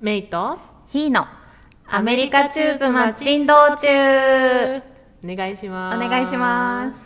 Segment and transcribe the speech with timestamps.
[0.00, 0.58] メイと
[0.88, 1.26] ヒーの。
[1.86, 3.86] アメリカチューズマッチン道中。
[5.22, 5.96] お願いします。
[5.98, 6.96] お願いします。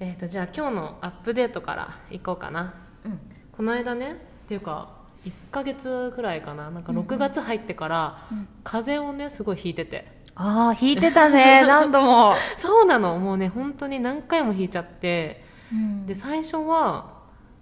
[0.00, 2.74] えっ、とじゃあ今日のアップデートからいこうかな。
[3.04, 3.20] うん。
[3.52, 6.68] この間ねっていうか1ヶ月くらいかな。
[6.72, 7.06] なんかうんうん。
[7.06, 8.48] 6月入ってから、うん。
[8.64, 10.08] 風邪をねすごいひいてて。
[10.34, 11.62] ああ引いてたね。
[11.68, 13.16] 何度も、そうなの。
[13.18, 15.44] もうね本当に何回もひいちゃって。
[15.72, 16.06] うん。
[16.06, 17.14] で最初は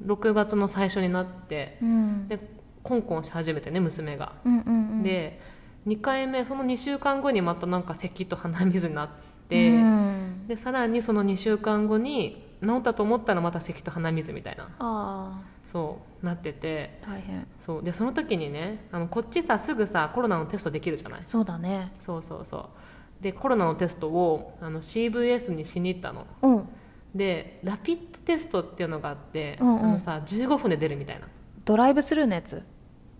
[0.02, 1.76] 6月の最初になって。
[1.82, 2.28] うん。
[2.28, 2.53] で
[2.84, 5.02] コンコンし始めてね娘が、うんうんうん。
[5.02, 5.40] で
[5.88, 9.08] 2回目その2週間後にまたなんか咳と鼻水になっ
[9.48, 10.46] て、うん。
[10.46, 14.68] でさらにその2週間後に治ったと思ったらまた咳と鼻水みたいな。
[14.78, 17.00] あそうなってて。
[17.04, 17.46] あ大変。
[17.66, 17.82] そう。
[17.82, 21.22] でその時にねあのこっちさすぐさコロナのテストできるじゃない？
[21.26, 21.92] そうだね。
[22.04, 23.22] そうそうそう。
[23.22, 26.26] でコロナのテストをあの CVS にしに行ったの。
[26.42, 26.68] うん。
[27.14, 29.84] でラピッドテストっていうのがあって、うんうん。
[29.84, 31.26] あのさ15分で出るみたいな。
[31.64, 32.62] ドライブスルーのやつ？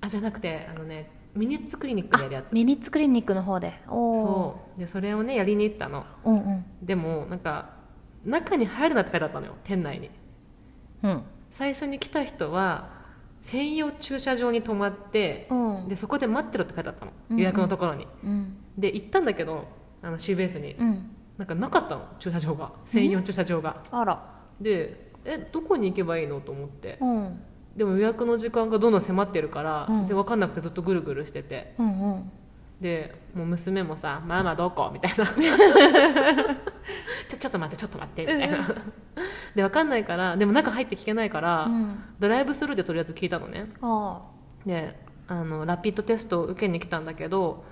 [0.05, 2.53] あじゃなくてあのねミニッツクリニックでやるやつ。
[2.53, 3.75] ミニッツクリニックの方で。
[3.89, 4.81] おおそう。
[4.81, 6.05] でそれをねやりに行ったの。
[6.25, 6.65] ううんうん。
[6.81, 7.71] でもなんか
[8.25, 9.55] 中に入るなって書いてあったのよ。
[9.65, 10.11] 店内に。
[11.03, 11.23] うん。
[11.51, 12.89] 最初に来た人は
[13.43, 15.89] 専用駐車場に泊まってうん。
[15.89, 17.13] でそこで待ってろって書いてあったの。
[17.31, 17.43] うんうん。
[17.43, 18.57] 予約のところに、うん。
[18.79, 19.67] で行ったんだけど
[20.03, 21.11] あの CBS に、うん。
[21.37, 22.71] なんかなかったの駐車場が。
[22.87, 23.83] 専用駐車場が。
[23.91, 24.23] あら。
[24.61, 26.99] でえどこに行けばいいのと思って。
[27.01, 27.43] うん
[27.77, 29.97] でも予約の時間がどんどん迫ってるから、うん。
[29.99, 31.75] 全然分かんなくてずっとぐるぐるしてて。
[31.79, 32.31] うんうん。
[32.81, 35.33] でもう娘もさ「ママどこ?」みたいなちょ
[37.39, 38.59] 「ちょっと待ってちょっと待って」みたいな。
[39.55, 42.03] で分かんないからでも中入って聞けないから、うん。
[42.19, 43.67] ドライブスルーでとりあえず聞いたのね。
[43.81, 44.23] あ。
[44.67, 47.65] であのラピッドテストを受けに来たんだけど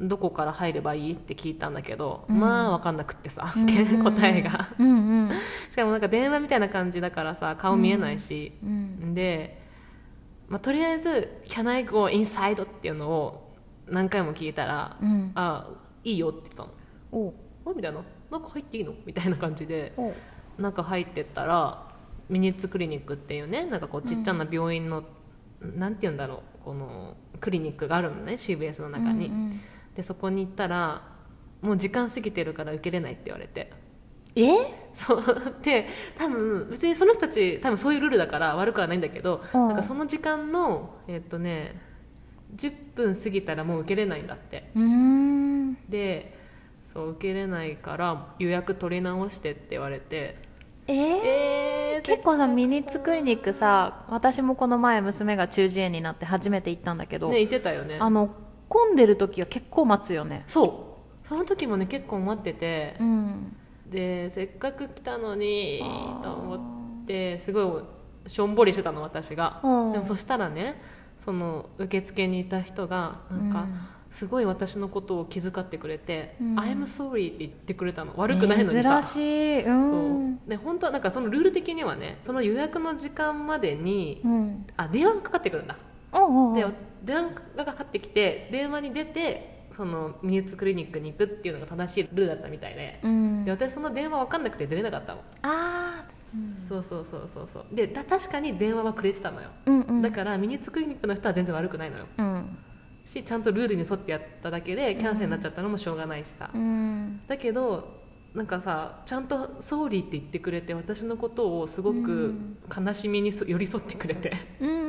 [0.00, 2.38] どこから入ればいいって聞いたんだけど、うん。
[2.38, 4.68] まあ分かんなくってさ、あ答えが。
[4.78, 5.30] うんうん。
[5.70, 9.60] しかもなんか電話みたいな感じだからさ顔見えないし、うんで、
[10.48, 13.54] まあ、とりあえず「Can I go inside?」っていうのを
[13.86, 15.32] 何回も聞いたら「うん。
[15.34, 15.68] あ
[16.04, 16.68] いいよ」って言ってたの。
[17.10, 17.34] おう
[17.66, 20.14] 「あみたいな「なんか入っていいの?」みたいな感じでおう。
[20.58, 21.86] 中入ってったら
[22.28, 25.04] ミニッツクリニックっていうねなんかこうちっちゃな病院の、
[25.62, 29.60] なんて言うんだろうこのクリニックがあるのね CBS の中に、うんうん
[29.98, 31.02] でそこに行ったら
[31.60, 33.72] もう時間過ぎてるから受けれないって言われて。
[34.36, 34.92] え？
[34.94, 35.24] そう。
[35.60, 39.68] で多分別にその人たち多分そういうルールだから悪くはないんだけど、うん。
[39.68, 41.80] なんかその時間のえっとね
[42.54, 44.70] 10分過ぎたらもう受けれないんだって。
[44.76, 45.74] うーん。
[45.88, 46.38] で
[46.92, 50.36] そう受けれないから予約取り直してって言われて。
[50.86, 51.20] えー？
[51.24, 57.98] え結構さミニッツクリニックさ私もこの前娘が中耳炎になって初めて行ったんだけど、ね言ってたよね。
[57.98, 58.30] あの
[58.68, 60.44] 混んでる時は結構待つよね。
[60.46, 61.28] そう。
[61.28, 62.96] その時もね結構待ってて。
[63.00, 63.56] うん。
[63.90, 65.80] でせっかく来たのに
[66.22, 66.56] と思
[67.02, 67.82] ってすご
[68.26, 69.60] いしょんぼりしてたの私が。
[69.62, 69.92] うん。
[69.92, 70.80] でもそしたらね
[71.24, 73.66] その受付にいた人がなんか、
[74.10, 76.58] すごい私のことを気遣ってくれて「うん。
[76.58, 78.12] I'm sorry」って言ってくれたの。
[78.16, 79.02] 悪くないのにさ。
[79.02, 79.64] 珍しい。
[79.64, 79.90] うん。
[80.38, 80.48] そう。
[80.50, 84.66] で本当はなんかそのルール的にはねその予約の時間までにうん。
[84.76, 85.76] あ電話がかかってくるんだ
[86.54, 86.66] で
[87.04, 93.00] 電話がかかってきて電話に出てそのミニッツクリニックに行くっていうのが正しいルールだったみたいで。
[93.02, 93.44] うん。
[93.44, 96.68] で私その電話分かんなくて出れなかったの、あー。
[96.68, 97.66] そうそうそうそうそう。
[97.74, 100.02] でだ確かに電話はくれてたのよ、うんうん。
[100.02, 102.06] だからミニッツクリニックの人は全然悪くないのよ。
[102.16, 102.58] うん。
[103.06, 107.20] しちゃんとルールに沿ってやっただけでキャンセルになっちゃったのもしょうがないしさ、うん。
[107.28, 107.98] だけど
[108.34, 112.58] なんかさちゃんと「ソーリー」って言ってくれて私のことをすごうくん。
[112.76, 114.32] 悲しみにそ寄り添ってくれて。
[114.60, 114.87] うんうんうん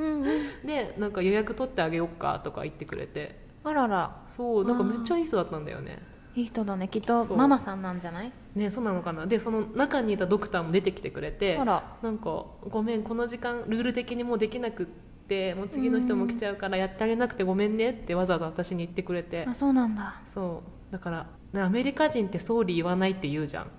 [0.65, 3.47] でなんか予約取ってあげようかとか言ってくれて。
[3.63, 4.23] あらら。
[4.27, 5.99] そうなんかめっちゃいい人だったんだよね。
[6.35, 8.31] いい人だねきっとママさんなんじゃない？
[8.55, 9.25] ねそうなのかな。
[9.25, 11.97] でその中にいたドクターも出てきてくれてあら。
[12.01, 14.85] なんか「ごめんこの時間ルール的にもうできなくっ
[15.27, 19.45] てもう次の人も来ちゃうからやってあげなくてごめんね」ってわざわざ私に言ってくれて。
[19.47, 20.21] あそうなんだ。
[20.33, 20.93] そう。
[20.93, 23.71] だからねアメリカ人って sorry 言わないって言うじゃん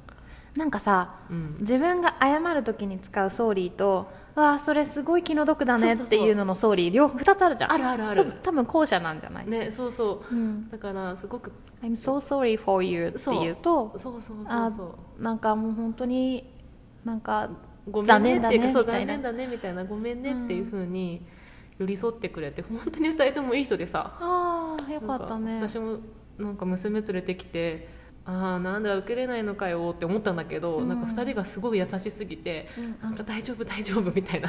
[0.56, 1.56] なんかさうん。
[1.60, 7.72] 自分が謝る時に使う sorry とわあそれすごい気の毒だねっていうのの sorry 両2つあるじゃん。
[7.72, 8.32] あるあるある。
[8.42, 10.34] 多分後者なんじゃない、ねそうそう。
[10.34, 11.52] うん、だからすごく。
[11.82, 14.12] I'm so sorry for you って言うとそう。
[14.14, 15.22] そうそうあそう。
[15.22, 16.52] なんかもう本当に
[17.04, 17.50] なんか
[17.90, 19.84] ごめんねっていうか残念だねみたいな。
[19.84, 21.26] ごめんねっていうふうに
[21.78, 24.16] 寄り添ってくれて本当に2人ともいい人でさ。
[24.20, 25.60] ああよかったね。
[25.60, 25.98] か私も
[26.38, 27.99] なんか娘連れてきて
[28.30, 30.88] ああなんだ受けれないのかよって思ったんだけど、うん。
[30.88, 32.98] なんか2人がすごい優しすぎて、うん。
[33.02, 34.48] なんか大丈夫大丈夫みたいな。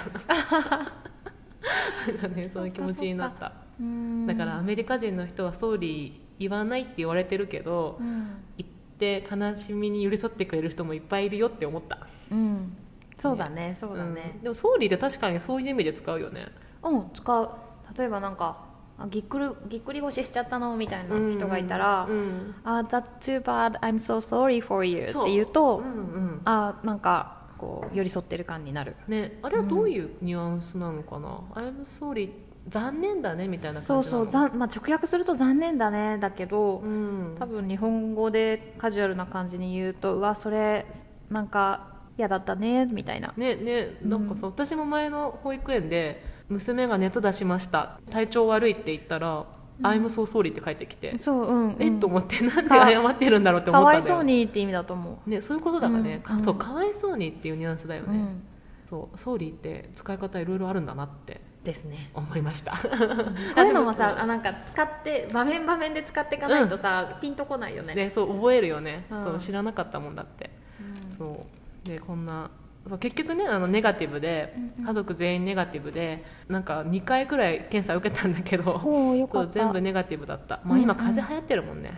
[2.07, 3.53] なんかねそういう気持ちになった。
[3.79, 4.27] うん。
[4.27, 8.69] だからアメリカ人の人はソーリー言わないって言われてるけど、うん、言っ
[8.99, 12.07] て悲しみに寄り添ってくれる人もいっぱいいるよって思った。
[12.31, 12.75] うん、
[13.21, 14.35] そうだねそうだね。
[14.39, 14.43] ん。
[14.43, 16.47] でもソーリーって確かにそういう意味で使うよね。
[16.83, 17.49] うん、使う。
[17.97, 18.70] 例えばなんか
[19.03, 20.75] あぎっくりぎっくり腰しちゃったの？
[20.75, 22.15] みたいな人がいたら「うん。
[22.15, 23.80] うんあ That's too bad.
[23.80, 26.42] I'm so sorry for you」って言うと、うんうん。
[26.45, 28.95] あなんかこう寄り添ってる感になる。
[29.07, 32.31] ね、あれはどういうニュアンスなのかな「I'm sorry.
[32.69, 34.30] 残念だね」みたいなそうそう。
[34.30, 36.18] ざん、まあ、直訳すると残念だね。
[36.19, 37.36] だけど、うん。
[37.39, 40.86] 多分日本語でカジュアルな感じに言うとうわそれ
[41.30, 41.88] なんか
[42.18, 43.33] 嫌だったねみたいな。
[43.38, 43.98] ねね。
[44.03, 48.00] なんかさ、私も前の保育園で娘が熱出しました。
[48.09, 49.45] 体調悪いって言ったら
[49.81, 51.98] 「I'm so sorry」って返ってきて、そううん、えうん。
[51.98, 54.19] っと思ってなんで謝ってるんだろうって思かわいったんだよ。
[54.19, 58.44] そうにって意味だと思ね、そういうことだからね、うんかそうかわいそうにっていうニュアンスだよう、ね、うん、
[58.89, 62.12] そうソーリーって使い方いろいろあるんだなってですね。
[62.13, 62.71] 思いました。
[62.74, 67.95] こういうのもさあなんか使って場面場面で使っていかないとさ、ピンとこないよね。
[67.95, 69.24] ねそう覚えるよね、うん。
[69.24, 70.50] そう知らなかったもんだって。
[70.80, 71.18] うん。
[71.18, 71.45] そ
[71.86, 71.88] う。
[71.88, 72.50] でこんな
[72.87, 74.85] そう結局ねあのネガティブでうんうん。
[74.85, 80.83] 家族全員ネガティブでなんか2回くらい検査受けたんだけどそう全部ネガティブだった、まあ、うん。
[80.83, 81.93] 今風邪流行ってるもんね、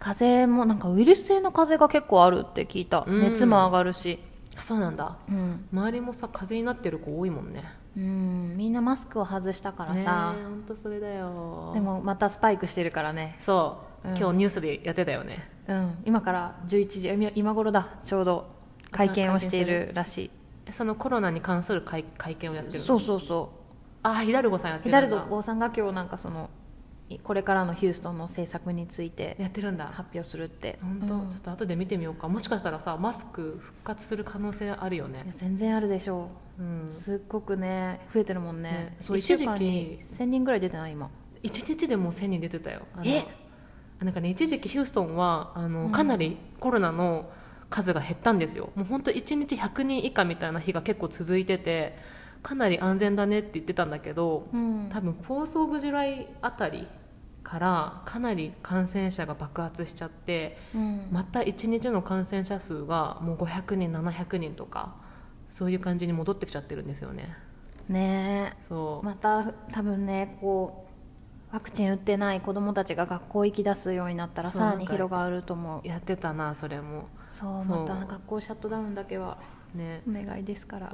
[0.00, 3.20] 風邪もなんかウイルス性の風邪が結構あるって聞いた、うん。
[3.20, 4.18] 熱も上がるし。
[4.62, 5.16] そうなんだ。
[5.28, 7.64] うん、周りもさ風邪になってる子多いもんね。
[7.96, 11.72] うん、みんなマスクを外したからねさ、本当それだよ。
[11.74, 13.36] でもまたスパイクしてるからね。
[13.40, 14.16] そう、うん。
[14.16, 15.48] 今日ニュースでやってたよね。
[15.68, 15.98] うん。
[16.04, 17.98] 今から11時今今頃だ。
[18.02, 18.53] ちょうど
[18.94, 20.30] 会見をしているらし
[20.70, 23.52] そのコロナに関する会会見をやってるそうそうそ
[24.02, 25.16] ああヒダルゴさんやっうヒてるんだ。
[25.16, 26.50] ダルドさんが今日なんかその
[27.08, 29.86] いこれからのヒューストンの政策についてやってるんだ。
[29.86, 30.78] 発表するって。
[30.80, 31.30] 本当、うん。
[31.30, 32.28] ちょっと後で見てみようか。
[32.28, 35.34] もしかしたらさマスク復活する可能性あるよね。
[35.36, 36.62] 全然あるでしょう。
[36.62, 36.88] ん。
[36.90, 38.70] うすっごくね増えてるもんね。
[38.70, 41.10] ねそう一時期に1000人ぐらい出てない今。
[41.42, 42.82] 一日でもう1000人出てたよ。
[43.02, 43.26] え？
[44.00, 45.92] なんかね一時期ヒューストンはあの、うん。
[45.92, 47.30] かなりコロナの
[47.70, 48.70] 数が減ったんですよ。
[48.74, 51.96] もう本当1日100人以下みたいな日が結構続いてて
[52.42, 54.88] かなり安全だねって言ってたんだけどうん。
[54.90, 56.86] 多分 Fourth of July あたり
[57.42, 61.08] からかなり感染者が爆発しちゃってうん。
[61.10, 64.94] また1日の感染者数がもう500人700人とか
[65.50, 67.36] そういう感じに戻ってきちゃってるんですよね。
[67.88, 68.56] ね。
[68.68, 70.86] そう、えまた多分ねこ
[71.50, 75.86] うワクチン打ってない子供たちが学校行き出すようになったらさらに広がると思う。
[75.86, 79.38] やってたなそれもそうまた学校シャットダウンだけは
[79.74, 80.02] ね。
[80.08, 80.92] お願いですから。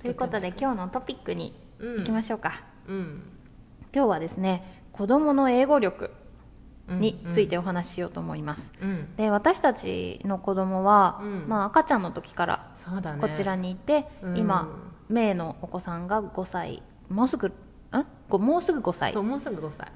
[0.00, 1.98] ということで今日のトピックにうん。
[1.98, 3.22] 行きましょうか、うん。
[3.92, 6.10] 今日はですね子供の英語力
[6.88, 9.16] うんについてお話ししようと思います、うん。
[9.16, 11.48] で私たちの子供は、うん。
[11.48, 12.76] まあ、赤ちゃんの時から
[13.20, 14.36] こちらにいて、うん。
[14.36, 14.68] 今
[15.08, 17.52] メイのお子さんが5歳もうすぐん？
[18.28, 19.12] ごもうすぐ5歳。
[19.12, 19.90] そうもうすぐ5歳。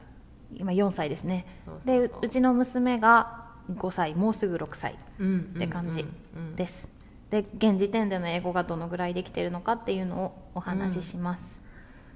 [0.52, 1.46] 今4歳ですね。
[1.84, 6.86] でうちの娘が5歳もうすぐ6歳うんって感じうんうんです、
[7.30, 11.56] で現時点での英語がどのぐらいできてるのかっていうのをお話しします、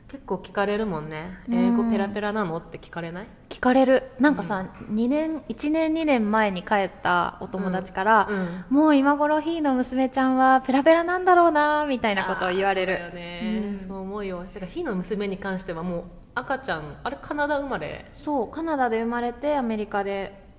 [0.09, 1.39] 結構聞かれるもんね。
[1.49, 1.55] うん。
[1.55, 3.27] 英語ペラペラなのって聞かれない？
[3.49, 4.11] 聞かれる。
[4.19, 8.65] なんかさ、2年1年2年前に帰ったお友達から、うん。
[8.71, 12.99] もう今頃ひーの娘ちゃんはペラペラなんだろうなみたいなことを言われる。
[12.99, 14.45] そうそう思うよ。
[14.53, 16.05] だからひの娘に関してはもう
[16.35, 18.07] 赤ちゃんあれカナダ生まれ？
[18.13, 20.50] そうカナダで生まれてアメリカで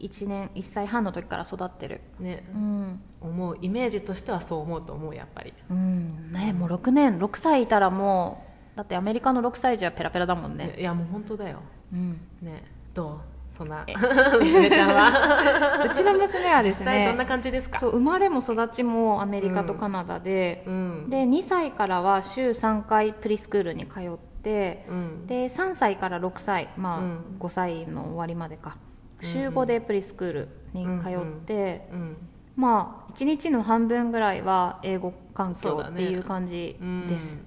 [0.00, 2.00] 1年1歳半の時から育ってる。
[2.20, 5.52] ね、うん、思うイメージとしてはそう思うと思うやっぱり。
[5.70, 6.32] うん。
[6.32, 8.44] ね、もう6年6歳いたらも
[8.74, 10.68] うだってアメリカの6歳児はペラペラだもんね。
[10.68, 11.60] ねいやもう本当だよ。
[11.92, 12.64] うん、ね。
[12.94, 13.18] どう？
[13.58, 13.82] そんな。
[13.88, 13.94] え。
[14.38, 15.82] 娘ちゃんは？
[15.90, 17.80] うちの娘はです実際どんなね感じですか？
[17.80, 21.06] そう生まれも育ちもアメリカとカナダで、うん。
[21.10, 25.26] で2歳からは週3回プリスクールに通ってうん。
[25.26, 27.24] で3歳から6歳、まあうん。
[27.40, 28.76] 5歳の終わりまでか。
[28.82, 28.87] うん
[29.20, 32.16] 週5でプリスクールに通って、うん
[32.58, 37.06] まあ1日の半分ぐらいは英語環境っていう感じうん。
[37.06, 37.40] です、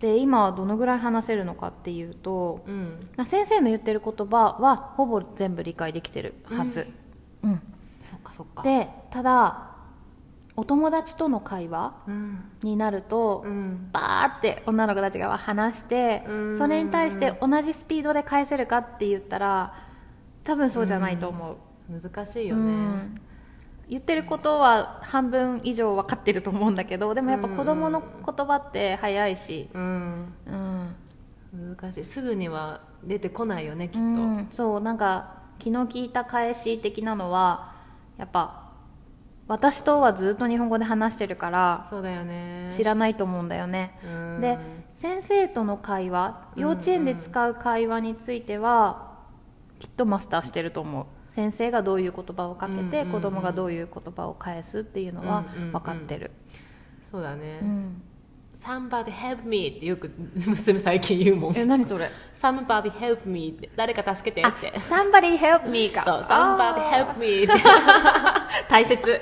[0.00, 3.08] で今はどのぐらい話せるのかっていうとうん。
[3.16, 6.86] まあ先生の言ってる言葉はほぼ全部理解できてるはず、
[7.42, 7.62] うん。
[8.10, 8.62] そっかそっか。
[8.62, 9.64] でただ
[10.56, 13.88] お友達との会話うんになると、うん。
[13.92, 19.87] バーって女の子たちが話してうんそれに対して同じスピードで返せるかって言ったら
[20.48, 21.58] 多分そうじゃないと思
[21.90, 23.20] う、難しいようねん。
[23.86, 30.34] 言ってることは半分以上分かってると思うんだけどでもやっぱ子供の言葉って早いし、うん。
[30.46, 31.76] うん。
[31.76, 32.04] 難しい。
[32.04, 34.48] すぐには出てこないよねきっと、うん。
[34.50, 37.74] そうなんか昨日聞いた返し的なのは
[38.16, 38.70] やっぱ
[39.48, 42.74] 私とはずっと日本語で話してるからそうだよね。
[42.74, 44.06] 知らないと思うんだよね、う
[44.38, 44.40] ん。
[44.40, 44.58] で
[44.96, 46.62] 先生との会話うん。
[46.62, 49.07] 幼稚園で使う会話については、
[49.78, 51.06] きっとマスターしてると思う。
[51.34, 53.12] 先生がどういう言葉をかけて、うんうんうん。
[53.12, 55.72] 子供がどういう言葉を返すっていうのはうんうんうん。
[55.72, 56.30] 分かってる、
[57.10, 58.02] そうだね、うん。
[58.58, 61.56] Somebody help me ってよく 娘最近言うもん。
[61.56, 62.10] え何それ
[62.42, 63.70] ？Somebody help me って。
[63.76, 64.72] 誰か助けてあって。
[64.80, 66.02] Somebody help me か。
[66.04, 69.00] そう Somebody あ help me ってー大切。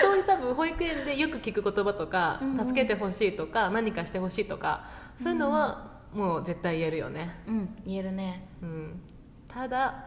[0.00, 2.66] そういう多分保育園でよく聞く言葉とか、うんうん。
[2.68, 4.84] 助けてほしいとか何かしてほしいとか
[5.20, 8.46] そういうのはもう絶対言えるよね、うん言えるね。
[8.62, 9.00] うん、
[9.46, 10.06] ただ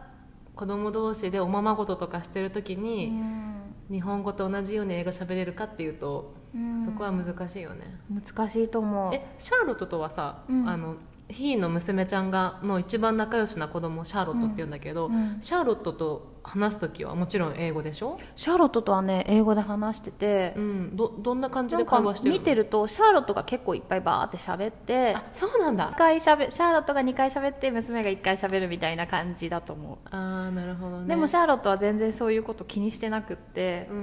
[0.54, 3.74] 子供同士でおままごととかしてる時うに、ん。
[3.90, 6.84] 日本語と同じように英語喋れるかっていうと、うん。
[6.86, 7.98] そこは難しいよね。
[8.10, 9.14] 難しいと思う。
[9.14, 10.68] えシャーロットとはさ、うん。
[10.68, 10.96] あの
[11.32, 15.38] ひーの娘ちゃんがの一番仲良しな子供をシャーロットって言うんだけど、うん。
[15.40, 22.38] シャーロットと話す時はもちろん英語でしょ、シャーロットとはね英語で話しててう、ん、どどんな感じで会話してるの？
[22.40, 31.06] 見てるとシャーロットが結構いっぱいバーって喋ってあそうなん2だ回しゃべシャーロットが2回喋って娘が1回喋るみたいな感じだと思う、ああなるほどね。
[31.08, 33.96] でもシャーロットは全然そういうこと気にしてなくってう、ん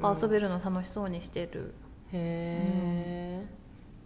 [0.00, 1.74] うん、うん、遊べるの楽しそうにしてる。
[2.12, 3.46] へえ、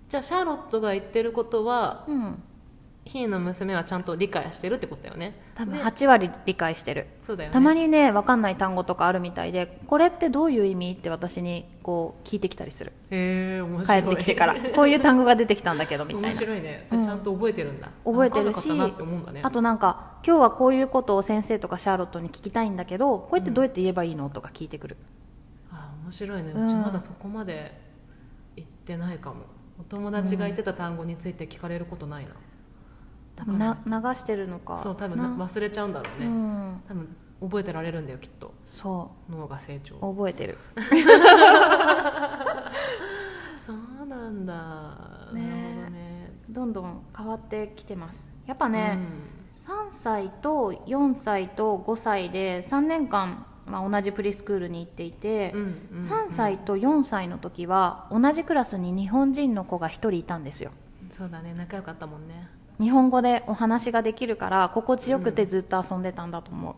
[0.08, 2.42] じゃあシャーロットが言ってることはうん
[3.06, 5.34] ひーの娘はちゃんと理解してるってことだよね。
[5.56, 7.54] 多分で8割理解してる、そうだよね。
[7.54, 12.92] たまにね分かんない単語とかあるみたいでこれってどういう意味って私にこう聞いてきたりする。
[13.10, 14.14] へえ面帰白い。
[14.14, 14.54] ってきてから。
[14.54, 16.86] こういう単語が出てきたんだけどみたい面な白いね。
[16.88, 18.68] それちゃんと覚えてるんだ、覚えてるし
[19.42, 24.96] あとなんか今日はこういうことを先生とかシャーロットに聞きたいんだけどこうやってどうやって言えばいいのとか聞いてくる、
[25.72, 26.52] あ面白いね。
[26.54, 26.66] うん。
[26.66, 27.80] うちまだそこまで
[28.56, 29.46] 行ってないかも。
[29.80, 32.40] お友達が言ってた単語について聞かれることないな、多分
[33.46, 34.80] な流してるのか。
[34.82, 36.82] そう多分忘れちゃうんだろうね、うん。
[36.88, 38.52] 多分覚えてられるんだよきっと。
[38.66, 39.96] そ脳が成長。
[39.96, 40.58] う覚えてる。
[43.66, 44.52] そうなんだ、
[45.32, 45.42] ね。
[45.42, 46.32] なるほどね。
[46.48, 48.28] どんどん変わってきてます。
[48.46, 48.98] やっぱね、
[49.66, 55.60] 3歳と4歳と5歳で3年間、まあ、同じプリスクールに行っていて、うん
[55.92, 56.08] うんうん。
[56.08, 60.72] 3歳と4歳の時は同じクラスに日本人の子が1人いたんですよ。
[61.10, 61.54] そうだね。
[61.54, 62.48] 仲良かったもんね
[62.80, 66.74] 日本語でお話ができるから心地よくてずっと遊んでたんだと思う。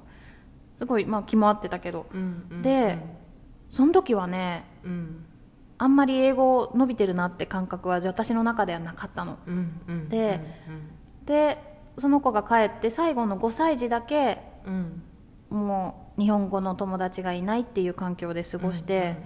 [0.78, 2.06] すごい、まあ、気も合ってたけど。
[2.12, 2.62] うんうんうん。
[2.62, 2.98] で
[3.70, 5.24] その時はねうん。
[5.78, 9.38] あんまり英語伸びてるなって感覚は私の中ではなかったの。
[9.46, 10.40] うんうんで
[11.24, 14.40] でその子が帰って最後の5歳児だけ
[15.50, 19.16] もう日本語の友達がいないっていう環境で過ごして、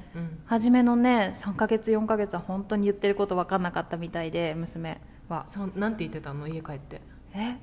[0.47, 6.49] 初めのね3ヶ月4ヶ月は本当に言ってること分かんなかったみたいで娘はそうなんて言ってたの？
[6.49, 7.00] 家帰って。
[7.35, 7.56] え？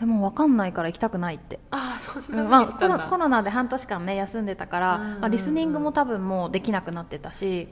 [0.00, 7.68] でも分かんないから行きたくないって、ああそうんんなまあ、コロコロナで半年間ね休んでたから、うんうんうんまあ、リスニングも多分もうできなくなってたし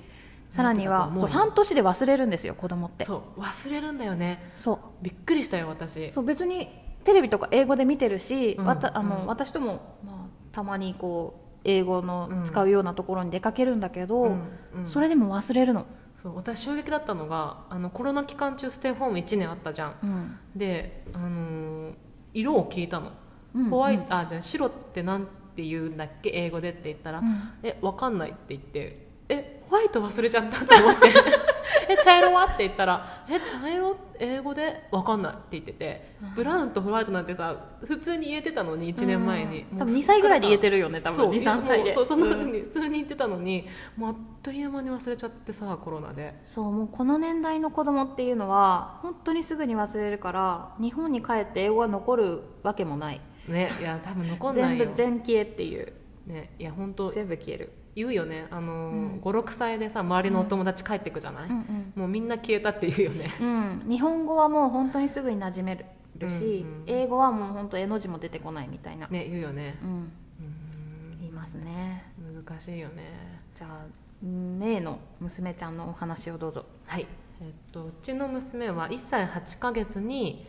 [0.51, 3.05] さらにはそう半年で忘れるんですよ子供って。
[3.05, 4.53] そう忘れるんだよね。
[4.57, 4.79] そう。
[5.03, 6.11] びっくりしたよ私。
[6.13, 6.69] そう別に
[7.05, 8.65] テレビとか英語で見てるし、うん。
[8.65, 9.27] わたあのうん。
[9.27, 12.45] 私とも、まあ、たまにこう英語のうん。
[12.45, 14.31] 使うようなところに出かけるんだけど、うん。
[14.31, 14.87] うん。
[14.89, 15.87] それでも忘れるの、
[16.27, 19.95] そう私衝撃だったのがあのコロナ期間中ステイホーム1年あったじゃん。
[20.03, 20.39] うん。
[20.57, 21.95] で、あのー
[22.35, 23.13] 色を聞いたの、
[23.55, 26.31] うんホワイト、うんあじゃあ白ってなんて言うんだっけ？
[26.35, 27.27] 英語でって言ったら、うん。
[27.63, 31.09] えわかんないって言ってえホワイト忘れちゃったと思って
[31.89, 32.45] え茶色は？
[32.45, 33.97] って言ったらえ茶色？
[34.19, 34.89] 英語で？
[34.91, 37.55] わかんないって言ってて、ブラウンとホワイトなんてさ
[37.85, 39.79] 普通に言えてたのに1年前に、うん。
[39.79, 41.95] 多分2歳ぐらいで言えてるよね多分そう23歳で。
[41.95, 42.53] そうそんな風うん。
[42.53, 46.35] に普通に言ってたのに、もうあっという間に忘れちゃってさコロナで。
[46.45, 53.21] そうもうこの年代の子供っていうのは本当にすぐに忘れるから日本に帰って英語が残るわけもない。
[53.49, 54.87] ねいや多分残んないよ。
[54.87, 55.93] 全部全消えっていう。
[56.27, 58.47] ねいや本当全部消える言うよね。
[58.51, 59.21] あのうん。
[59.21, 61.93] ー、56歳でさ周りのお友達帰ってくじゃない、うん。
[61.97, 63.35] もうみんな消えたって言うよね。
[63.41, 65.87] うん、うん、日本語はもう本当にすぐに馴染める。
[66.31, 69.79] し、うんうん英語はもう本当絵の字も出てこないみたいな、ね言うよね。
[69.83, 69.91] うん。
[69.91, 71.19] うん。
[71.21, 72.05] 言いますね。
[72.47, 73.41] 難しいよね。
[73.57, 73.87] じゃあ
[74.23, 76.65] メイの娘ちゃんのお話をどうぞ。
[76.87, 77.07] はい。
[77.41, 80.47] えっとうちの娘は1歳8ヶ月に、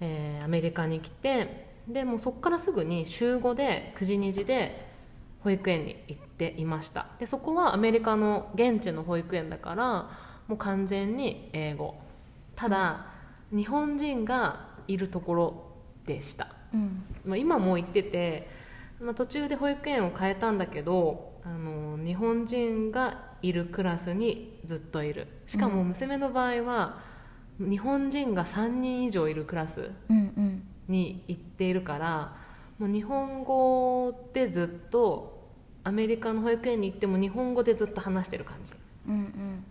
[0.00, 4.87] えーアメリカに来てでもうそこからすぐに週5で9時2時で
[5.40, 7.06] 保育園に行っていました。
[7.18, 10.10] でそこはアメリカの現地の保育園だから
[10.48, 11.94] もう完全に英語。
[12.56, 13.06] ただ、
[13.52, 15.64] 日本人がいるところ
[16.06, 16.48] でした。
[16.72, 17.02] うん。
[17.24, 18.48] まあ、今も行ってて、
[19.00, 25.28] まあ、途中で保育園を変えたんだけどあの日本人がいるクラスにずっといる。
[25.46, 27.00] しかも娘の場合は、
[27.58, 30.62] 日本人が3人以上いるクラスうんうん。
[30.88, 32.36] に行っているから
[32.78, 35.38] もう日本語でずっと
[35.84, 38.72] アメリカの保育園に行っても日本語でずっと話してる感じ。
[39.06, 39.64] うんうん。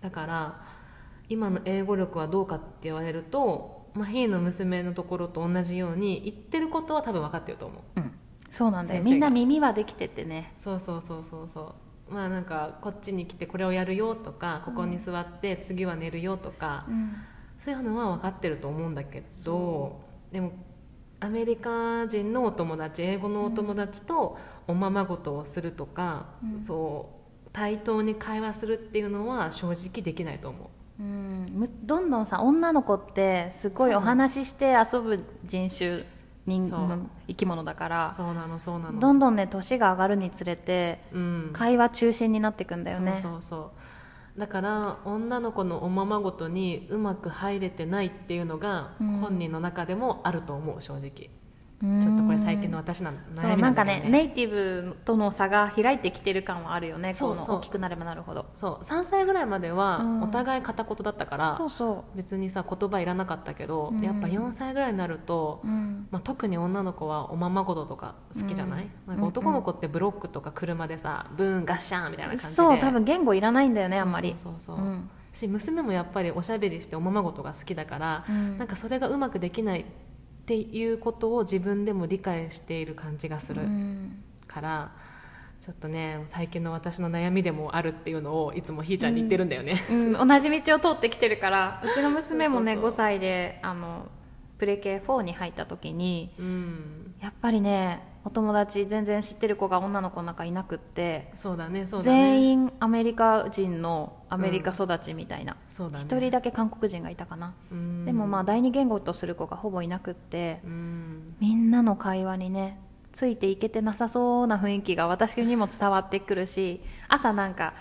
[0.00, 0.60] だから
[1.28, 8.00] 今の英語力はどうかって言われると、まあ、ひーの娘のところと同じように言ってることは多分分かってると思う。
[8.00, 8.12] うん。
[8.52, 9.02] そうなんだよ。
[9.02, 10.54] みんな耳はできててね。
[10.62, 11.74] そうそうそうそうそ
[12.10, 12.14] う。
[12.14, 17.12] まあなんかこっちに来てこれをやるよとかここに座って次は寝るよとか、うん。
[17.58, 20.52] そういうのは分かってると思うんだけどでも
[21.20, 26.64] アメリカ人のお友達英語のお友達とおままごとをするとか、うん。
[26.64, 27.16] そう
[27.52, 30.70] 対等に会話するっていうのは正直できないと思
[31.00, 31.02] う。
[31.02, 31.48] ん。
[31.54, 36.04] むどんどんさ女の子ってすごいお話しして遊ぶ人種
[36.46, 36.70] 人
[37.26, 39.00] 生き物だかうらそうなのそうなの。
[39.00, 41.50] どんどんね年が上がるにつれてうん。
[41.54, 43.20] 会話中心になっていくんだよね。
[43.22, 43.85] そうそうそう
[44.38, 49.18] だから女の子のおままごとにうまく入れてないっていうのがうん。
[49.18, 51.30] 本人の中でもあると思う正直。
[51.30, 51.45] うん
[51.78, 54.10] ちょっとこれ最近の私の悩みなかなんんだけどね。
[54.10, 57.12] ねネイティブとの差が開いてきてる感はあるよね。
[57.12, 57.46] こそうそう。
[57.48, 58.46] の大きくなればなるほど。
[58.54, 58.84] そう。
[58.84, 60.22] 3歳ぐらいまではうん。
[60.22, 64.00] お互い片言だったから、そうそ別にさ言葉いらなかったけど、うん。
[64.00, 68.90] やっぱ4歳ぐらいになると、う、うん、まあ、特に女の子はおままごととか好きじゃない、うん。
[69.08, 72.52] なんか男の子ってブロックとか車でさブーンガッシャンみたいな感じで。
[72.52, 74.76] そう多分言語いらないんだよねあんまりそうそう。
[74.78, 74.86] そう
[75.36, 78.56] し娘もやっぱりおしゃべりしておままごとが好きだから、うん。
[78.56, 79.84] なんかそれがうまくできない
[80.46, 84.22] っていうことを自分でも理解している感じがするうん。
[84.46, 84.92] から、
[85.60, 92.96] ちょっとね最近の私の悩みでもあるっていうのをいつもひーちゃんに言ってるんだよね、うん、同じ道を通ってきてるから うちの娘もねそうそうそう。
[92.96, 94.06] 5歳であの
[94.58, 97.14] プレ系4に入った時にうん。
[97.20, 102.18] やっぱりねお友達全然知ってる子が女の子の中いなくって、そうだねそうだね。
[102.18, 105.56] 全員アメリカ人のアメリカ育ちみたいな。
[105.70, 106.04] そうだね。
[106.04, 108.04] 一、人だけ韓国人がいたかな、うん。
[108.04, 111.36] でもまあ第二言語とする子がほぼいなくってうん。
[111.38, 112.80] みんなの会話にね
[113.12, 117.74] ついていけてなさそうな雰囲気が私にも伝わってくるし朝なんか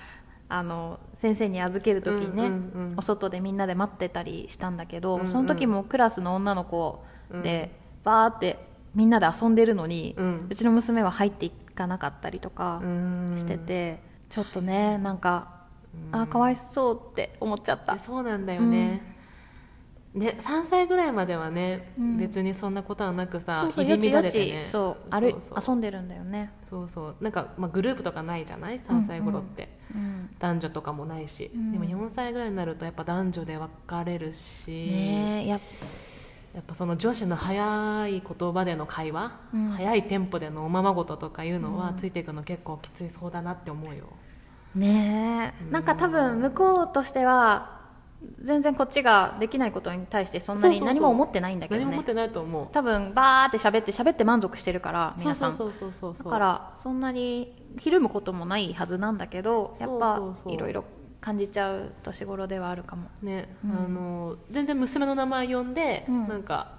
[0.48, 2.94] あの先生に預ける時にね、うんうんうん。
[2.98, 5.32] お外でみんなで待ってたりしたんだけど、うんうん。
[5.32, 7.04] その時もクラスの女の子
[7.42, 7.72] で、
[8.04, 13.36] バーってみんなで遊んでるのに、ううんちの娘は入っていかなかったりとかうん。
[13.38, 14.00] してて、
[14.30, 15.66] ちょっとねなんか、
[16.12, 16.20] うん。
[16.22, 17.96] あーかわいそうって思っちゃった。
[17.96, 19.02] でそうなんだよね、
[20.14, 22.18] ね3歳ぐらいまではね、うん。
[22.18, 25.42] 別にそんなことはなくさそうそう入りよちよち、乱れてねそう歩いそう。
[25.42, 27.16] そう遊んでるんだよね、そうそう。
[27.20, 31.74] なんか、まあ、グループとかないじゃない？3歳頃って、うん、男女とかもないし、うん。
[31.74, 35.60] でも4歳ぐらいになるとやっぱ男女で分かれるし、ねえやっ
[36.56, 39.70] やっぱその女子の早い言葉での会話、うん。
[39.72, 41.98] 早いテンポでのおままごととかいうのは、うん。
[41.98, 44.06] ついていくの結構きついそうだなって思うよ。
[44.74, 45.64] ねえ。
[45.66, 47.82] うんなんか多分向こうとしては
[48.42, 51.86] 全然こっちができないことに対してそんなに何も思ってないんだけどね。
[51.86, 52.68] 何も持ってないと思う。
[52.72, 55.54] 多分バーって喋って喋って満足してるから皆さん。
[55.54, 56.24] そうそうそうそうそう。
[56.24, 60.86] だからそんなにひるむこともないはずなんだけどやっぱいろいろ
[61.26, 63.10] 感じちゃう年頃ではあるかも。
[63.24, 63.72] ね、うん。
[63.72, 66.28] あの全然娘の名前呼んで、うん。
[66.28, 66.74] なんか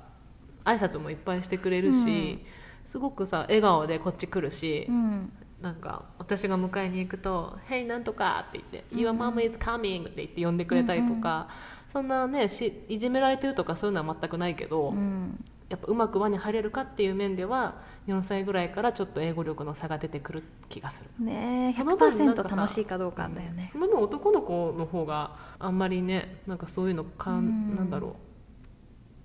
[0.64, 2.38] 挨拶もいっぱいしてくれるし、
[2.85, 5.32] すごくさ笑顔でこっち来るし、うん。
[5.61, 11.48] なんか私が迎えに行くと「Hey なんとか」って言って「うん Your mom is coming」って言って呼んでくれたりとか、
[11.92, 21.24] そんなねしいじめられてるとかそういうのは全くないけど、うんやっぱうまく輪に入れるかっていう面では4歳ぐらいからちょっと英語力の差が出てくる気がする。
[21.24, 23.70] ねえその分なんかさ100%楽しいかどうかだよね。
[23.72, 27.40] その分男の子の方があんまりねなんかそういうのかん、う
[27.74, 27.76] ん。
[27.76, 28.16] なんだろ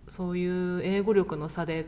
[0.07, 0.11] う。
[0.11, 1.85] そういう英語力の差で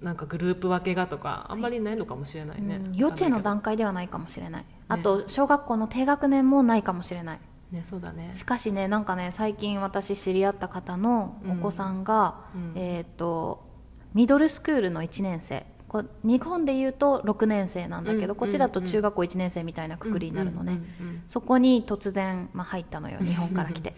[0.00, 2.96] なんかグループ分けがとかあんまりないのかもしれないね、うん。
[2.96, 4.64] 幼稚園の段階ではないかもしれない。
[4.88, 7.40] あと小学校の低学年もないかもしれない。
[7.70, 8.32] ねそうだね。
[8.34, 12.72] しかしねなんかね最近私知り合った方のお子さんが、うん。
[12.74, 13.71] えっ、と
[14.14, 15.66] ミドルスクールの1年生。
[15.88, 20.80] こ日本でいうと6年生なんだけど、うんこっちだと中学校1年生みたいなくくりになるのね、
[21.28, 23.94] そこに突然、まあ、入ったのよ 日本から来て。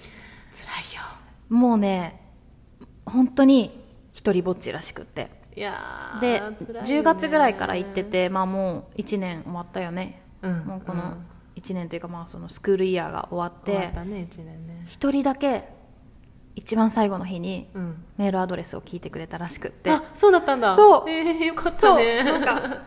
[0.54, 1.02] 辛いよ。
[1.48, 2.20] もうね
[3.06, 5.30] 本当に一人ぼっちらしくって。
[5.56, 6.80] いやーで、ね。
[6.80, 11.26] 10月ぐらいから行ってて、まあ、もう1年終わったよね、うんもうこのうん。
[11.54, 13.92] 1年というか、まあ、そのスクールイヤーが終わって。
[13.94, 14.84] たね1年ね。
[14.88, 15.68] 一人だけ
[16.56, 18.04] 一番最後の日にうん。
[18.16, 19.90] メールアドレスを聞いてくれたらしくって。
[19.90, 20.76] あそうだったんだ。
[20.76, 21.10] そう。
[21.10, 22.22] えー、よかったね。
[22.22, 22.82] なんか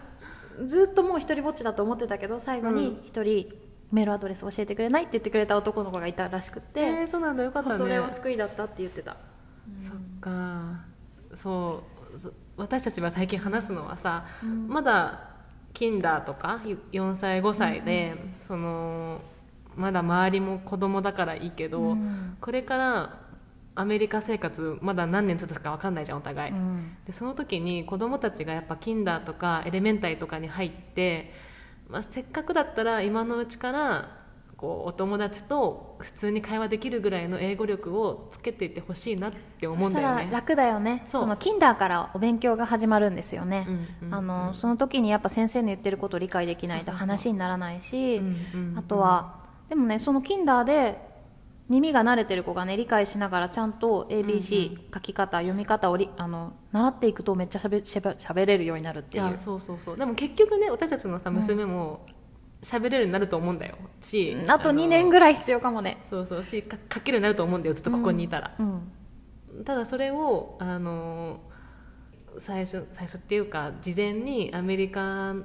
[0.65, 3.47] ずっともう一人ぼっちだと思ってたけど最後に一人
[3.91, 7.43] メールアドレス教えてくれないって言ってくれた男の子がいたらしくて、えー、そうなんだ。
[7.43, 7.77] よかったね。
[7.77, 9.17] それは救いだったって言ってた、
[9.88, 10.86] そっか。
[11.36, 11.84] そ
[12.15, 12.19] う。
[12.19, 14.67] そ私たちは最近話すのはさ、うん。
[14.67, 15.30] まだ
[15.73, 18.15] キンダーとか4歳5歳で、
[18.47, 19.21] その
[19.75, 22.38] まだ周りも子供だからいいけど、うん。
[22.41, 23.26] これから
[23.77, 26.97] アメリカ生活まだ何年続くか分かんないじゃんお互い、うん。
[27.05, 31.31] でその時に子供たちがやっぱキンダーとかエレメンタリーとかに入って、
[31.87, 34.17] まあ、せっかくだったら今のうちから
[34.57, 40.29] こうお友達と普通に会話できるぐらいの英語力をつけていってほしいなって思うんだよね。
[40.31, 41.05] 楽だよね。
[41.11, 43.71] そのキンダーからお勉強が始まるんですよね、う
[44.05, 48.19] んうんあのその時にやっぱ先生の言ってることを理解できないと話にならないし、
[48.75, 50.97] あとはでもねそのキンダーで
[51.69, 59.38] 耳が慣れてる子がね理解しながらちゃんと ABC、書き方読み方をりあの習っていくとめっちゃしゃべしゃべしゃべれるようになるっていう。
[59.38, 59.97] そうそうそう。
[59.97, 61.36] でも結局ね私たちのさうん。
[61.36, 62.06] 娘も
[62.62, 63.75] 喋れるようになると思うんだよ。
[64.01, 64.51] しうん。
[64.51, 65.97] あと2年ぐらい必要かもね。
[66.10, 66.45] そうそう。
[66.45, 67.75] しか書けるようになると思うんだよ。
[67.75, 69.63] ずっとここにいたら、うん。
[69.65, 71.41] ただそれをあの
[72.39, 75.36] 最初最初っていうか事前にアメリカ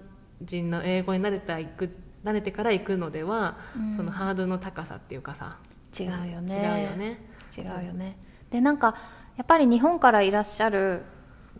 [0.41, 1.91] 人の英語に慣れた行く
[2.25, 3.97] 慣れてから行くのでは、うん。
[3.97, 5.59] そのハードルの高さっていうかさ
[5.99, 6.55] 違うよね。
[6.55, 7.21] 違うよね。
[7.57, 8.17] 違うよね。
[8.51, 8.95] でなんか
[9.37, 11.03] やっぱり日本からいらっしゃる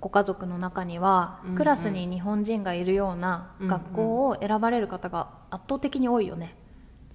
[0.01, 1.57] ご家族の中には、うんうん。
[1.57, 6.57] クラスに日本人がいるようなうんうん学校を選ばれる方が圧倒的に多いよね、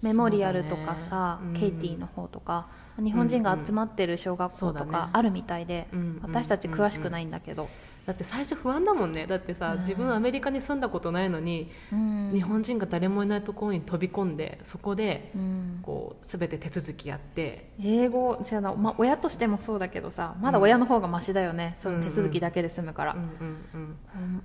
[0.02, 1.48] メモリアルとかさ、ね。
[1.50, 1.60] うん。
[1.60, 6.20] ケイティの方とか日本人が集まってる小学校とかあるみたいで、うんうん。
[6.24, 7.70] 私たち詳しくないんだけど、
[8.08, 9.28] だって最初不安だもんね。
[9.28, 9.80] だってさ、うん。
[9.82, 12.32] 自分アメリカに住んだことないのに、うん。
[12.34, 15.80] 日本人が誰もいないところに飛び込んでそこでうん。
[15.84, 23.15] こう全て手続きやって英語じゃな、ま、親としてもそうだけどさまだ親の方がマシだよね、その手続きだけで済むから、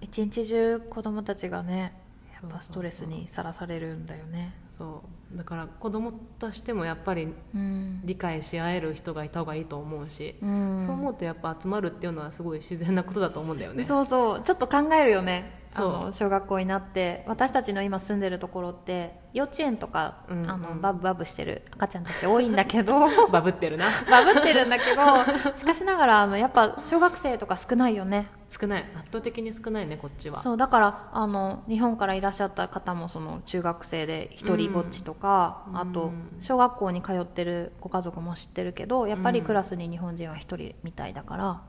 [0.00, 1.94] 一日中子供たちがね
[2.32, 5.02] やっぱストレスにさらされるんだよねそ
[5.34, 5.36] う。
[5.36, 10.84] だから子供としてもやっぱりうん、理解し合える人がいた方がいいと思うし、うん。
[10.86, 13.84] そう思うとやっぱ集まるっていうのはすごい自然なことだと思うんだよね。
[13.84, 14.42] そうそう。
[14.42, 15.62] ちょっと考えるよね。
[15.74, 15.92] あそう。
[15.92, 17.24] の小学校になって。
[17.26, 20.50] 私たちの今住んでるところって幼稚園とか、うんうん。
[20.50, 22.94] あのバブバブしてる赤ちゃんたち多いんだけど。
[23.30, 23.90] バブってるな。
[24.10, 25.56] バブってるんだけど。
[25.56, 28.28] しかしながらあのやっぱ小学生とか少ないよね
[28.60, 28.82] 少ない。
[28.94, 30.42] 圧倒的に少ないねこっちは。
[30.42, 35.78] そうだからあの日本からいらっしゃった方もその中学生で一人ぼっちとか、うん。
[35.78, 36.38] あとうん。
[36.42, 41.62] 小学校に通ってるご家族も知ってるけどやっぱりクラスに日本人は一人みたいだから、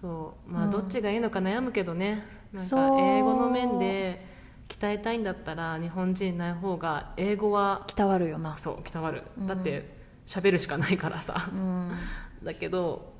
[0.00, 0.50] そう。
[0.50, 0.70] まあ、うん。
[0.70, 2.24] どっちがいいのか悩むけどね。
[2.52, 2.90] なんそう。
[2.90, 4.26] か英語の面で
[4.68, 8.58] 鍛えたいんだったら日本人いない方が英語はきたわるよな。
[8.58, 9.46] そう鍛わる、うん。
[9.46, 11.50] だって喋るしかないからさ。
[11.52, 11.92] う、ん。
[12.42, 13.17] だけど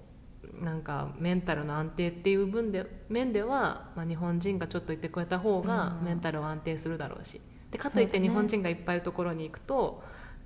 [0.61, 6.05] なんかメンタルの安定っていう分で面では、まあ、日本人がちょっといてくれた方がうん。
[6.05, 7.41] メンタルは安定するだろうし。
[7.71, 10.03] でかといって日本人がいっぱいいるところに行くと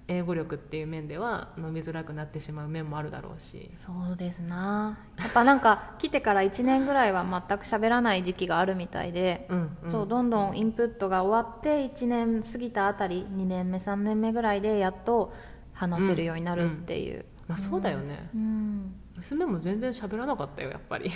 [0.09, 3.71] 英語力っていう面では飲みづらくなってしまう面もあるだろうし。
[3.87, 4.99] そうですな。
[5.17, 9.91] やっぱなんか来てから1年ぐらいは全く喋らない時期があるみたいで、うん、うん。
[9.91, 15.33] そうどんどんインプットが終わって1年過ぎたあたり2年目3年目ぐらいでやっと
[15.73, 21.11] 話せるようになるっていう、まあ、そうだよね、うん娘も全然喋らなかったよやっぱり、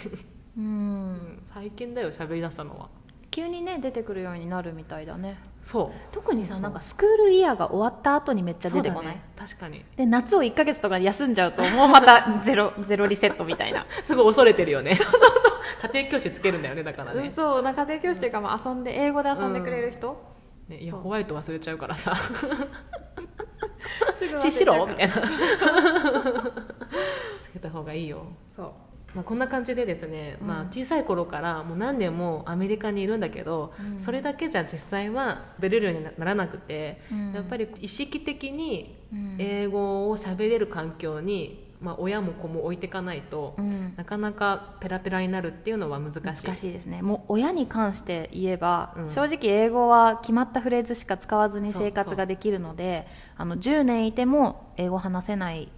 [0.57, 0.65] うん。
[0.65, 2.89] うん最近だよ喋りだしたのは。
[3.31, 5.39] 急にね出てくるようになるみたいだね。
[5.63, 6.15] そう。
[6.15, 9.23] 特にさなんかスクールイヤーが終わった後にめっちゃ出てこない、ね。
[9.37, 9.85] 確かに。
[9.97, 13.85] で夏を1ヶ月とか休んじゃうともうまた ゼロゼロリセットみたいな。
[14.05, 14.95] すごい恐れてるよね。
[14.95, 15.93] そうそうそう。
[15.93, 17.31] 家庭教師つけるんだよねだからね。
[17.31, 20.17] そうなんか家庭教師というか、まあ、遊んで英語で遊んでくれる人、
[20.69, 22.17] ねいやホワイト忘れちゃうからさ。
[24.17, 24.97] すぐ忘しれちゃうから。
[24.97, 25.15] 白みたいな。
[25.15, 25.21] つ
[27.57, 28.27] けた方がいいよ。
[28.55, 28.73] そう。
[29.15, 33.99] まあ、こんな感じでですね、まあ、うん小さい頃からもう何年もアメリカにいるんだけど、うん。
[33.99, 37.33] それだけじゃ実際はベれるようにならなくて、うん。
[37.33, 39.37] やっぱり意識的にうん。
[39.39, 43.95] 英語を喋れる環境に、まあ、親も子も置いていかないと、うん。
[43.97, 46.21] なかなかペラペラになるっていうのは難しい。
[46.23, 47.01] 難しいですね。
[47.01, 49.11] もう親に関して言えば、うん。
[49.11, 53.07] 正直英語は決まったフレーズしか使わずに生活ができるので
[53.39, 55.73] あの10年いても英語話せない、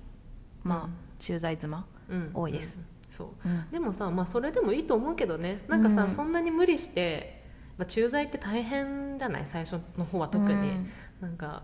[0.65, 2.31] まあうん駐在妻、うん。
[2.35, 2.87] 多いです、うん。
[3.15, 3.49] そう。
[3.49, 3.71] うん。
[3.71, 5.65] でもさ、まあ、それでもいいと思うけどね。
[5.69, 7.45] なんかさ、うんそんなに無理して、
[7.77, 9.47] まあ、駐在って大変じゃない？
[9.47, 10.91] 最初の方は特に、うん。
[11.21, 11.63] なんか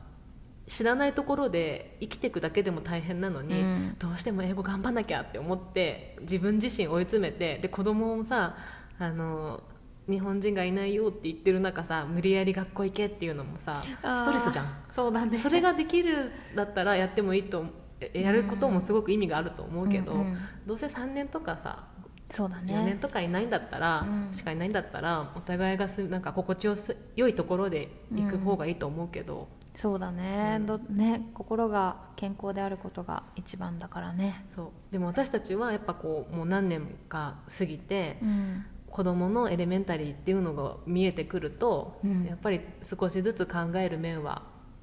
[0.66, 3.96] 知らないところで生きていくだけでも大変なのに、うん。
[3.98, 8.56] どうしても英語頑張んなきゃって思って自分自身追い詰めてで子供もさ
[8.98, 9.62] あの
[10.08, 14.64] 日本人がいないよって言ってる中さ無理やり学校行けっていうのもさストレスじゃん。
[14.66, 15.38] んそうだね。
[15.38, 17.64] それができるだったらやってもいいと
[18.12, 21.85] やることもすごく意味があると思うけど、うんうんどうせ3年とかさ
[22.30, 22.74] そうだね。
[22.74, 24.35] 4年とかいないんだったら、うん。
[24.35, 30.66] しかいないんだったらお互いがすなんか心地よす良いところで行く方がいいと思うけど、そうだね,、うん。
[30.66, 34.46] どね心が健康であることが一番だからね。
[34.54, 34.92] そう。
[34.92, 38.64] でも私たちはやっぱこうもう何年か過ぎて、うん。
[38.90, 42.24] 子供のエレメンタリーっていうのが見えてくると、うん。
[42.24, 44.42] やっぱり少しずつ考える面は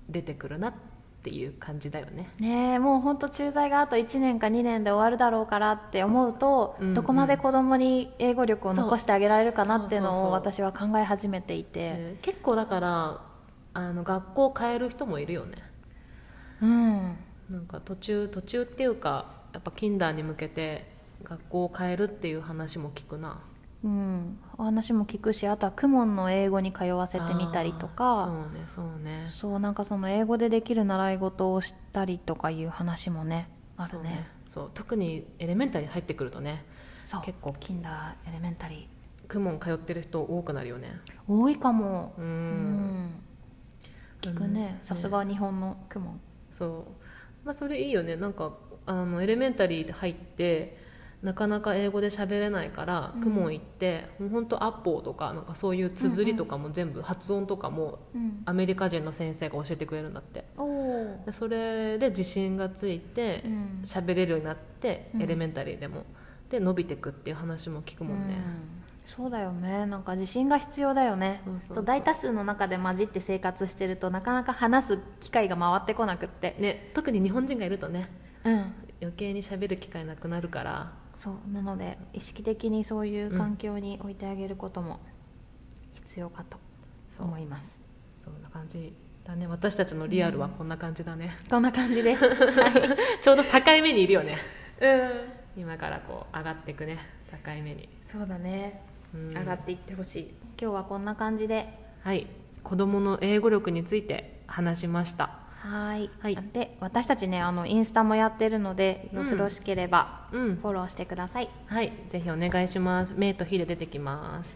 [0.09, 0.90] 出てくるなって
[1.29, 2.29] いう感じだよね。
[2.39, 13.21] ねえもう本当駐在があと1年か2年で終わるだろうからって思うと、うんどこまで子供に英語力を残してあげられるかなっていうのを私は考え始めていて、えー結構だから
[13.73, 15.57] あの学校を変える人もいるよね。
[16.61, 17.17] うん。
[17.49, 20.89] なんか途中途中っていうかやっぱキンダーに向けて
[21.23, 23.41] 学校を変えるっていう話も聞くな
[23.83, 28.25] うん、お話も聞くしあとはクモンの英語に通わせてみたりとか。
[28.27, 29.27] そうねそうね。
[29.29, 34.27] そうなんかその英語でできる習い事をしたりとかいう話もねあるね。
[34.49, 36.63] そうそう特にエレメンタリーに入ってくるとね
[37.25, 37.55] 結構。
[37.59, 38.87] キンダーエレメンタリ
[39.27, 40.99] クモン通ってる人多くなるよね。
[41.27, 42.13] ー多いかも。
[42.17, 42.27] ううん。
[43.05, 43.23] ん
[44.21, 44.77] 聞くね。
[44.81, 44.85] うん。
[44.85, 46.21] さすが日本のクモン。
[46.51, 46.85] そ
[47.43, 47.45] う。
[47.45, 48.15] まあそれいいよね。
[48.15, 48.53] なんか
[48.85, 50.77] あのエレメンタリーで入って
[51.23, 53.21] なかなか英語で喋れないから、うん。
[53.21, 58.41] クモン行ってもう本当アッポーとかなんかそういう綴りとかも全部、発音とかもうん。
[58.45, 60.45] アメリカ人の先生が教えてくれるんだって。
[60.57, 63.81] おおでそれで自信がついてうん。
[63.83, 65.21] 喋れるようになって、うん。
[65.21, 66.05] エレメンタリーでも。
[66.49, 69.13] で伸びてくっていう話も聞くもんね、うん。
[69.15, 69.85] そうだよね。
[69.85, 71.41] なんか自信が必要だよね。
[71.73, 76.55] そう大多数の中で混じって生活してるとなかなか話す機会が回ってこなくって。
[76.59, 78.09] ね特に日本人がいるとね
[78.43, 78.73] うん。
[79.01, 84.99] 余計に喋る機会なくなるからそうなので意識的にそういう環境に置いてあげることも
[86.07, 86.57] 必要かと
[87.19, 87.79] 思います、
[88.23, 88.93] そんな感じ
[89.23, 89.47] だね。
[89.47, 92.25] 私たちのリアルはこんな感じだね、こんな感じです。
[92.25, 94.37] はい、ちょうど境目にいるよね。
[94.79, 96.97] うん、今からこう上がっていくね。
[97.31, 98.81] 境目に、そうだね。
[99.13, 99.37] うん。
[99.37, 100.33] 上がっていってほしい。
[100.59, 101.77] 今日はこんな感じで。
[102.01, 102.27] はい。
[102.63, 106.09] 子どもの英語力について話しましたはい。
[106.19, 106.37] はい。
[106.53, 109.29] で私たちねあのインスタもやってるのでうん。
[109.29, 110.55] よろしければうん。
[110.55, 111.93] フォローしてください、はい。
[112.09, 113.13] ぜひお願いします。
[113.15, 114.55] メイとヒで出てきます。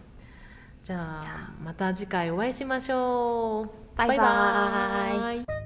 [0.84, 3.98] じゃあまた次回お会いしましょう。
[3.98, 5.20] バイバーイ。
[5.20, 5.65] バイバ